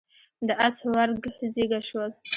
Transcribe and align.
د 0.47 0.49
اس 0.65 0.77
ورږ 0.91 1.21
زيږه 1.53 1.79
شول. 1.87 2.11